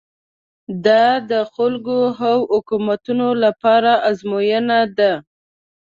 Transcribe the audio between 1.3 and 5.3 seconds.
د خلکو او حکومتونو لپاره ازموینه ده.